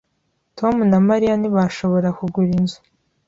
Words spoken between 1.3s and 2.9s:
ntibashobora kugura inzu.